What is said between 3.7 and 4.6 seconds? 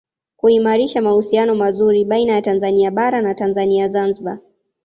Zanzibar